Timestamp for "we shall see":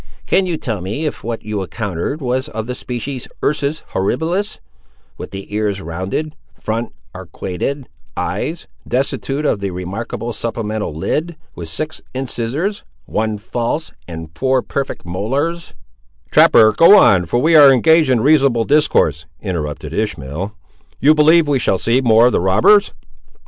21.47-22.01